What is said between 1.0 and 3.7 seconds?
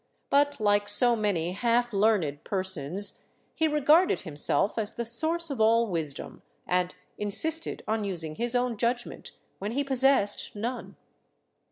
many half learned persons, he